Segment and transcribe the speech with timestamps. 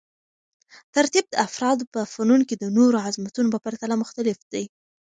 [0.95, 4.63] ترتیب د افرادو په فنون کې د نورو عظمتونو په پرتله مختلف دی.